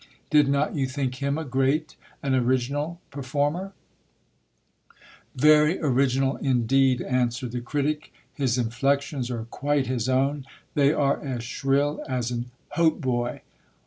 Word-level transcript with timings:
Did 0.31 0.47
not 0.47 0.73
you 0.73 0.87
think 0.87 1.13
him 1.21 1.37
a 1.37 1.45
great 1.45 1.95
an 2.23 2.33
original 2.33 2.99
96 3.11 3.11
GIL 3.11 3.11
BLAS. 3.11 3.11
performer? 3.21 3.73
Very 5.35 5.79
original, 5.79 6.37
indeed, 6.37 7.03
answered 7.03 7.51
the 7.51 7.61
critic; 7.61 8.11
his 8.33 8.57
inflections 8.57 9.29
are 9.29 9.45
quite 9.51 9.85
his 9.85 10.09
own, 10.09 10.47
they 10.73 10.91
are 10.91 11.23
as 11.23 11.43
shrill 11.43 12.03
as 12.09 12.31
an 12.31 12.49
hautboy. 12.75 13.41